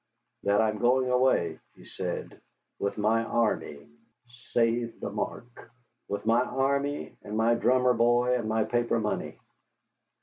[0.41, 2.41] "That I am going away," he said,
[2.79, 3.87] "with my army,
[4.51, 5.69] (save the mark!),
[6.07, 9.37] with my army and my drummer boy and my paper money.